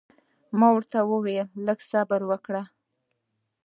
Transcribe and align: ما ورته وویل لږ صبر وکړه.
ما 0.59 0.67
ورته 0.73 0.99
وویل 1.11 1.47
لږ 1.65 1.79
صبر 1.91 2.21
وکړه. 2.29 2.63